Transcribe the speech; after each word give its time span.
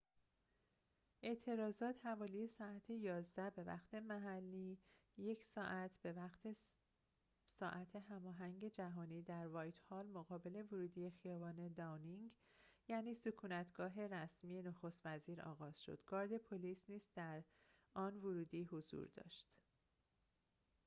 اعتراضات 1.23 2.05
حوالی 2.05 2.47
ساعت 2.47 2.81
11:00 2.89 3.49
به‌وقت 3.55 3.93
محلی 3.93 4.79
1+ 5.17 5.99
به‌وقت 6.01 6.47
ساعت 7.47 7.95
هماهنگ 7.95 8.67
جهانی 8.67 9.21
در 9.21 9.47
«وایت‌هال»، 9.47 10.07
مقابل 10.07 10.55
ورودی 10.71 11.09
خیابان 11.09 11.73
«داونینگ»، 11.73 12.31
یعنی 12.87 13.13
سکونت‌گاه 13.13 14.05
رسمی 14.07 14.61
نخست‌وزیر، 14.61 15.41
آغاز 15.41 15.81
شد. 15.81 16.03
گارد 16.05 16.37
پلیس 16.37 16.85
نیز 16.89 17.09
در 17.15 17.43
آن 17.93 18.17
ورودی 18.17 18.63
حضور 18.63 19.07
داشت 19.07 19.49